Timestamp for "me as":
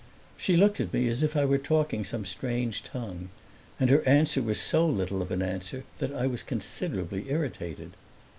0.91-1.21